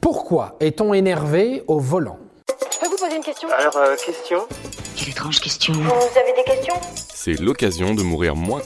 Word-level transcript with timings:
Pourquoi 0.00 0.56
est-on 0.60 0.94
énervé 0.94 1.62
au 1.66 1.78
volant 1.78 2.18
Je 2.72 2.78
peux 2.78 2.86
vous 2.86 2.96
poser 2.96 3.16
une 3.16 3.22
question 3.22 3.48
Alors, 3.50 3.76
euh, 3.76 3.94
question 3.96 4.38
Quelle 4.96 5.10
étrange 5.10 5.40
question. 5.40 5.74
Vous 5.74 6.18
avez 6.18 6.32
des 6.36 6.44
questions? 6.44 6.74
C'est 7.14 7.38
l'occasion 7.38 7.94
de 7.94 8.02
mourir 8.02 8.34
moins. 8.34 8.62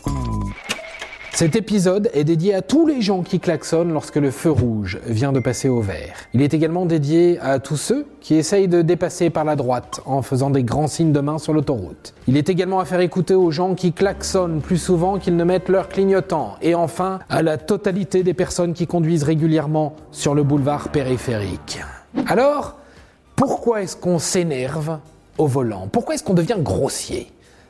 Cet 1.34 1.56
épisode 1.56 2.10
est 2.14 2.22
dédié 2.22 2.54
à 2.54 2.62
tous 2.62 2.86
les 2.86 3.02
gens 3.02 3.24
qui 3.24 3.40
klaxonnent 3.40 3.92
lorsque 3.92 4.14
le 4.14 4.30
feu 4.30 4.52
rouge 4.52 5.00
vient 5.04 5.32
de 5.32 5.40
passer 5.40 5.68
au 5.68 5.80
vert. 5.80 6.14
Il 6.32 6.42
est 6.42 6.54
également 6.54 6.87
dédié 6.87 7.40
à 7.40 7.58
tous 7.58 7.76
ceux 7.76 8.06
qui 8.21 8.37
essayent 8.37 8.68
de 8.68 8.82
dépasser 8.82 9.30
par 9.30 9.42
la 9.42 9.56
droite 9.56 10.00
en 10.06 10.22
faisant 10.22 10.50
des 10.50 10.62
grands 10.62 10.86
signes 10.86 11.10
de 11.10 11.18
main 11.18 11.38
sur 11.38 11.53
l'autoroute. 11.53 12.14
Il 12.28 12.36
est 12.36 12.50
également 12.50 12.78
à 12.78 12.85
faire 12.85 13.00
écouter 13.00 13.35
aux 13.35 13.50
gens 13.50 13.74
qui 13.74 13.92
klaxonnent 13.92 14.60
plus 14.60 14.78
souvent 14.78 15.18
qu'ils 15.18 15.36
ne 15.36 15.42
mettent 15.42 15.68
leur 15.68 15.88
clignotant. 15.88 16.55
Et 16.62 16.77
enfin, 16.77 17.18
à 17.28 17.42
la 17.42 17.59
totalité 17.59 18.23
des 18.23 18.34
personnes 18.34 18.73
qui 18.73 18.87
conduisent 18.87 19.24
régulièrement 19.24 19.96
sur 20.12 20.37
le 20.37 20.45
boulevard 20.45 20.91
périphérique. 20.91 21.80
Alors, 22.28 22.77
pourquoi 23.34 23.82
est-ce 23.82 23.96
qu'on 23.96 24.20
s'énerve 24.20 25.01
au 25.37 25.48
volant? 25.48 25.88
Pourquoi 25.90 26.14
est-ce 26.14 26.23
qu'on 26.23 26.34
devient 26.34 26.59
grossier? 26.60 27.26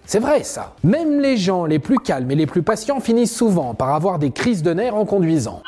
C'est 0.06 0.18
vrai 0.18 0.42
ça. 0.42 0.74
Même 0.82 1.20
les 1.20 1.36
gens 1.36 1.64
les 1.64 1.78
plus 1.78 1.98
calmes 1.98 2.30
et 2.30 2.34
les 2.34 2.46
plus 2.46 2.62
patients 2.62 3.00
finissent 3.00 3.36
souvent 3.36 3.74
par 3.74 3.94
avoir 3.94 4.18
des 4.18 4.30
crises 4.30 4.62
de 4.62 4.72
nerfs 4.72 4.96
en 4.96 5.04
conduisant. 5.04 5.62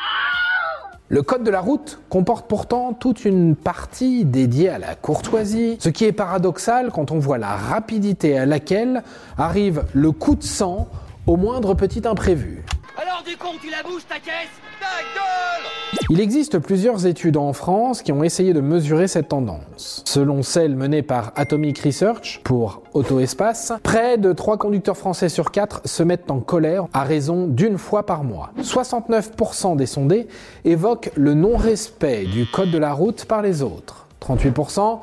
Le 1.08 1.22
code 1.22 1.44
de 1.44 1.50
la 1.50 1.60
route 1.60 2.00
comporte 2.08 2.48
pourtant 2.48 2.92
toute 2.92 3.24
une 3.24 3.54
partie 3.54 4.24
dédiée 4.24 4.70
à 4.70 4.78
la 4.78 4.96
courtoisie, 4.96 5.76
ce 5.78 5.88
qui 5.88 6.04
est 6.04 6.12
paradoxal 6.12 6.90
quand 6.90 7.12
on 7.12 7.20
voit 7.20 7.38
la 7.38 7.54
rapidité 7.54 8.36
à 8.36 8.44
laquelle 8.44 9.04
arrive 9.38 9.84
le 9.92 10.10
coup 10.10 10.34
de 10.34 10.42
sang 10.42 10.88
au 11.28 11.36
moindre 11.36 11.74
petit 11.74 12.06
imprévu. 12.08 12.64
Alors 12.96 13.22
du 13.24 13.36
tu 13.60 13.70
la 13.70 13.82
ta 13.82 14.18
caisse? 14.18 14.50
Ta 14.80 15.02
gueule 15.14 15.75
Il 16.10 16.20
existe 16.20 16.58
plusieurs 16.58 17.06
études 17.06 17.36
en 17.36 17.52
France 17.52 18.02
qui 18.02 18.12
ont 18.12 18.24
essayé 18.24 18.52
de 18.52 18.60
mesurer 18.60 19.08
cette 19.08 19.28
tendance. 19.28 20.02
Selon 20.04 20.42
celle 20.42 20.76
menée 20.76 21.02
par 21.02 21.32
Atomic 21.36 21.78
Research 21.78 22.40
pour 22.44 22.82
Auto 22.92 23.20
Espace, 23.20 23.72
près 23.82 24.18
de 24.18 24.32
3 24.32 24.56
conducteurs 24.56 24.96
français 24.96 25.28
sur 25.28 25.50
4 25.50 25.82
se 25.84 26.02
mettent 26.02 26.30
en 26.30 26.40
colère 26.40 26.86
à 26.92 27.04
raison 27.04 27.46
d'une 27.46 27.78
fois 27.78 28.04
par 28.04 28.24
mois. 28.24 28.50
69% 28.60 29.76
des 29.76 29.86
sondés 29.86 30.28
évoquent 30.64 31.10
le 31.16 31.34
non-respect 31.34 32.24
du 32.24 32.46
code 32.46 32.70
de 32.70 32.78
la 32.78 32.92
route 32.92 33.24
par 33.24 33.42
les 33.42 33.62
autres. 33.62 34.06
38% 34.22 34.98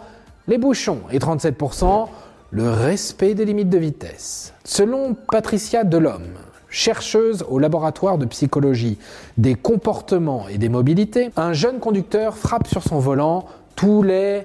les 0.48 0.58
bouchons 0.58 1.00
et 1.12 1.20
37% 1.20 2.08
le 2.52 2.70
respect 2.70 3.34
des 3.34 3.46
limites 3.46 3.70
de 3.70 3.78
vitesse. 3.78 4.54
Selon 4.64 5.16
Patricia 5.32 5.84
Delhomme, 5.84 6.38
chercheuse 6.74 7.46
au 7.48 7.60
laboratoire 7.60 8.18
de 8.18 8.26
psychologie 8.26 8.98
des 9.38 9.56
comportements 9.56 10.48
et 10.50 10.58
des 10.58 10.70
mobilités, 10.70 11.30
un 11.38 11.54
jeune 11.54 11.80
conducteur 11.80 12.36
frappe 12.36 12.68
sur 12.68 12.84
son 12.84 13.00
volant 13.00 13.46
tous 13.76 14.04
les 14.04 14.42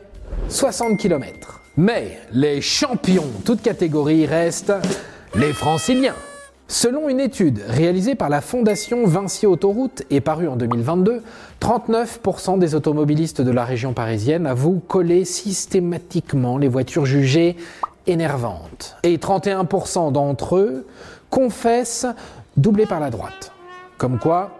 60 0.48 0.98
km. 0.98 1.60
Mais 1.76 2.18
les 2.32 2.60
champions, 2.60 3.26
toutes 3.44 3.62
catégories, 3.62 4.26
restent 4.26 4.74
les 5.34 5.52
franciliens. 5.52 6.14
Selon 6.70 7.08
une 7.08 7.18
étude 7.18 7.62
réalisée 7.66 8.14
par 8.14 8.28
la 8.28 8.42
Fondation 8.42 9.06
Vinci 9.06 9.46
Autoroute 9.46 10.02
et 10.10 10.20
parue 10.20 10.48
en 10.48 10.56
2022, 10.56 11.22
39% 11.62 12.58
des 12.58 12.74
automobilistes 12.74 13.40
de 13.40 13.50
la 13.50 13.64
région 13.64 13.94
parisienne 13.94 14.46
avouent 14.46 14.82
coller 14.86 15.24
systématiquement 15.24 16.58
les 16.58 16.68
voitures 16.68 17.06
jugées 17.06 17.56
énervantes. 18.06 18.96
Et 19.02 19.16
31% 19.16 20.12
d'entre 20.12 20.56
eux 20.56 20.86
confessent 21.30 22.06
doubler 22.56 22.86
par 22.86 23.00
la 23.00 23.10
droite. 23.10 23.52
Comme 23.96 24.18
quoi, 24.18 24.58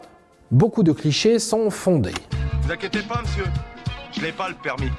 beaucoup 0.51 0.83
de 0.83 0.93
clichés 0.93 1.39
sont 1.39 1.71
fondés. 1.71 2.15
Vous 2.63 2.73
inquiétez 2.73 3.01
pas, 3.01 3.23
monsieur. 3.23 3.45
Je 4.13 4.21
n'ai 4.23 4.33
pas 4.33 4.49
le 4.49 4.55
permis. 4.55 4.91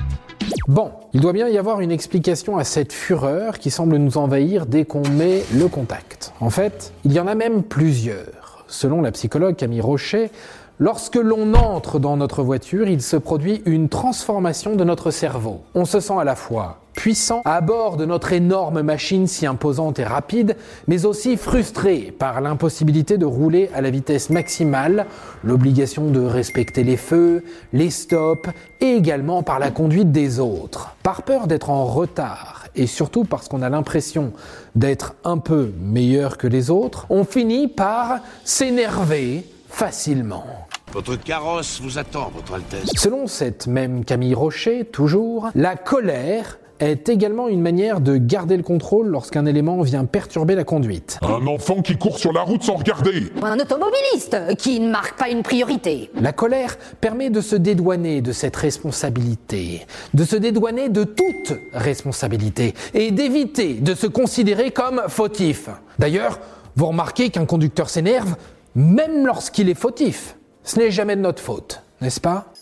Bon, 0.68 0.92
il 1.14 1.22
doit 1.22 1.34
bien 1.34 1.48
y 1.48 1.58
avoir 1.58 1.82
une 1.82 1.92
explication 1.92 2.58
à 2.58 2.64
cette 2.64 2.94
fureur 2.94 3.60
qui 3.60 3.72
semble 3.72 3.98
nous 3.98 4.18
envahir 4.18 4.66
dès 4.66 4.86
qu'on 4.86 5.08
met 5.10 5.44
le 5.54 5.68
contact. 5.68 6.34
En 6.40 6.50
fait, 6.50 6.94
il 7.06 7.14
y 7.14 7.20
en 7.20 7.28
a 7.28 7.36
même 7.36 7.64
plusieurs. 7.64 8.66
Selon 8.68 9.02
la 9.02 9.12
psychologue 9.12 9.56
Camille 9.56 9.82
Rocher, 9.82 10.32
lorsque 10.80 11.18
l'on 11.18 11.54
entre 11.54 12.00
dans 12.00 12.18
notre 12.18 12.42
voiture, 12.42 12.88
il 12.88 13.02
se 13.02 13.18
produit 13.18 13.62
une 13.66 13.90
transformation 13.90 14.76
de 14.76 14.84
notre 14.84 15.12
cerveau. 15.12 15.62
On 15.76 15.86
se 15.86 16.00
sent 16.00 16.18
à 16.18 16.24
la 16.24 16.36
fois 16.36 16.80
puissant 17.00 17.42
à 17.46 17.62
bord 17.62 17.96
de 17.96 18.04
notre 18.04 18.34
énorme 18.34 18.82
machine 18.82 19.26
si 19.26 19.46
imposante 19.46 20.00
et 20.00 20.04
rapide, 20.04 20.58
mais 20.90 21.06
aussi 21.06 21.38
frustré 21.38 22.14
par 22.18 22.42
l'impossibilité 22.42 23.18
de 23.18 23.26
rouler 23.26 23.70
à 23.74 23.80
la 23.80 23.90
vitesse 23.90 24.30
maximale, 24.30 25.06
l'obligation 25.46 26.12
de 26.12 26.20
respecter 26.20 26.84
les 26.84 26.98
feux, 26.98 27.46
les 27.72 27.90
stops 27.90 28.50
et 28.82 28.96
également 28.96 29.44
par 29.44 29.60
la 29.60 29.72
conduite 29.72 30.12
des 30.12 30.42
autres. 30.42 30.98
Par 31.02 31.24
peur 31.24 31.48
d'être 31.48 31.70
en 31.70 31.86
retard 31.86 32.66
et 32.76 32.86
surtout 32.86 33.24
parce 33.24 33.48
qu'on 33.48 33.62
a 33.62 33.70
l'impression 33.70 34.34
d'être 34.76 35.16
un 35.24 35.38
peu 35.38 35.72
meilleur 35.82 36.38
que 36.38 36.48
les 36.48 36.70
autres, 36.70 37.06
on 37.10 37.24
finit 37.24 37.70
par 37.70 38.20
s'énerver 38.44 39.46
facilement. 39.70 40.46
Votre 40.92 41.16
carrosse 41.16 41.80
vous 41.82 41.98
attend, 41.98 42.32
Votre 42.36 42.56
Altesse. 42.56 42.90
Selon 42.96 43.28
cette 43.28 43.68
même 43.68 44.04
Camille 44.04 44.34
Rocher, 44.34 44.86
toujours, 44.86 45.50
la 45.56 45.76
colère 45.76 46.58
est 46.80 47.10
également 47.10 47.48
une 47.48 47.62
manière 47.62 48.00
de 48.00 48.18
garder 48.18 48.58
le 48.58 48.64
contrôle 48.64 49.08
lorsqu'un 49.08 49.46
élément 49.46 49.82
vient 49.82 50.06
perturber 50.06 50.56
la 50.56 50.64
conduite. 50.64 51.20
Un 51.22 51.46
enfant 51.48 51.82
qui 51.82 51.98
court 51.98 52.18
sur 52.18 52.34
la 52.34 52.42
route 52.42 52.64
sans 52.64 52.76
regarder. 52.76 53.32
Un 53.44 53.60
automobiliste 53.60 54.56
qui 54.58 54.80
ne 54.80 54.90
marque 54.90 55.18
pas 55.18 55.30
une 55.30 55.44
priorité. 55.44 56.10
La 56.20 56.32
colère 56.32 56.78
permet 57.02 57.30
de 57.30 57.42
se 57.42 57.56
dédouaner 57.56 58.22
de 58.22 58.32
cette 58.32 58.56
responsabilité, 58.56 59.86
de 60.14 60.24
se 60.24 60.36
dédouaner 60.36 60.90
de 60.90 61.04
toute 61.04 61.54
responsabilité 61.74 62.74
et 62.94 63.12
d'éviter 63.12 63.74
de 63.74 63.94
se 63.94 64.08
considérer 64.08 64.72
comme 64.72 65.02
fautif. 65.08 65.70
D'ailleurs, 66.00 66.40
vous 66.76 66.88
remarquez 66.88 67.30
qu'un 67.30 67.46
conducteur 67.46 67.90
s'énerve 67.90 68.36
même 68.80 69.26
lorsqu'il 69.26 69.68
est 69.70 69.76
fautif. 69.76 70.38
Ce 70.64 70.80
n'est 70.80 70.90
jamais 70.90 71.18
de 71.18 71.22
notre 71.22 71.42
faute, 71.42 71.84
n'est-ce 72.00 72.22
pas? 72.22 72.54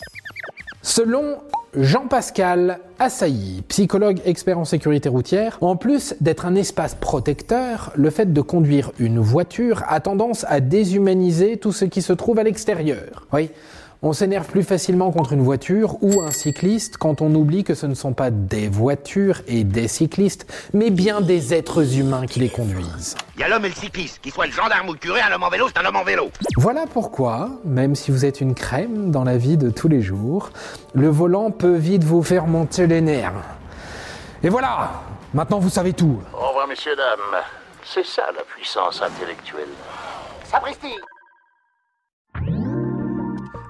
Selon 0.81 1.37
Jean-Pascal 1.75 2.79
Assailly, 2.97 3.61
psychologue 3.67 4.19
expert 4.25 4.57
en 4.57 4.65
sécurité 4.65 5.09
routière, 5.09 5.59
en 5.61 5.75
plus 5.75 6.15
d'être 6.19 6.47
un 6.47 6.55
espace 6.55 6.95
protecteur, 6.95 7.91
le 7.95 8.09
fait 8.09 8.33
de 8.33 8.41
conduire 8.41 8.91
une 8.97 9.19
voiture 9.19 9.83
a 9.87 9.99
tendance 9.99 10.43
à 10.47 10.59
déshumaniser 10.59 11.57
tout 11.57 11.71
ce 11.71 11.85
qui 11.85 12.01
se 12.01 12.13
trouve 12.13 12.39
à 12.39 12.43
l'extérieur. 12.43 13.27
Oui, 13.31 13.51
on 14.01 14.13
s'énerve 14.13 14.47
plus 14.47 14.63
facilement 14.63 15.11
contre 15.11 15.33
une 15.33 15.41
voiture 15.41 15.97
ou 16.01 16.21
un 16.21 16.31
cycliste 16.31 16.97
quand 16.97 17.21
on 17.21 17.33
oublie 17.33 17.63
que 17.63 17.75
ce 17.75 17.85
ne 17.85 17.93
sont 17.93 18.13
pas 18.13 18.29
des 18.31 18.67
voitures 18.67 19.41
et 19.47 19.63
des 19.63 19.87
cyclistes, 19.87 20.45
mais 20.73 20.89
bien 20.89 21.21
des 21.21 21.53
êtres 21.53 21.97
humains 21.97 22.25
qui 22.25 22.39
les 22.39 22.49
conduisent. 22.49 23.15
Il 23.35 23.41
y 23.41 23.43
a 23.43 23.49
l'homme 23.49 23.65
et 23.65 23.69
le 23.69 23.75
cycliste, 23.75 24.19
qu'il 24.19 24.31
soit 24.31 24.47
le 24.47 24.51
gendarme 24.51 24.89
ou 24.89 24.93
le 24.93 24.99
curé, 24.99 25.21
un 25.21 25.33
homme 25.33 25.43
en 25.43 25.49
vélo, 25.49 25.67
c'est 25.67 25.79
un 25.79 25.85
homme 25.85 25.95
en 25.95 26.03
vélo. 26.03 26.29
Voilà 26.57 26.85
pourquoi, 26.91 27.49
même 27.65 27.95
si 27.95 28.11
vous 28.11 28.25
êtes 28.25 28.41
une 28.41 28.55
crème 28.55 29.11
dans 29.11 29.23
la 29.23 29.37
vie 29.37 29.57
de 29.57 29.69
tous 29.69 29.87
les 29.87 30.01
jours, 30.01 30.51
le 30.93 31.09
volant 31.09 31.51
peut 31.51 31.75
vite 31.75 32.03
vous 32.03 32.23
faire 32.23 32.47
monter 32.47 32.87
les 32.87 33.01
nerfs. 33.01 33.33
Et 34.43 34.49
voilà 34.49 34.91
Maintenant 35.33 35.59
vous 35.59 35.69
savez 35.69 35.93
tout. 35.93 36.21
Au 36.33 36.47
revoir, 36.47 36.67
messieurs, 36.67 36.95
dames. 36.95 37.41
C'est 37.83 38.05
ça 38.05 38.23
la 38.35 38.43
puissance 38.43 39.01
intellectuelle. 39.01 39.67
Sapristi 40.45 40.95